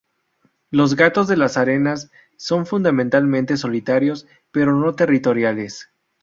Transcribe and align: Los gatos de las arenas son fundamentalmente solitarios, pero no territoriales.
Los 0.71 0.95
gatos 0.95 1.27
de 1.27 1.37
las 1.37 1.57
arenas 1.57 2.09
son 2.35 2.65
fundamentalmente 2.65 3.55
solitarios, 3.55 4.25
pero 4.49 4.73
no 4.75 4.95
territoriales. 4.95 5.91